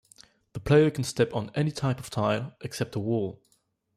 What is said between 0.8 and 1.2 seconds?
can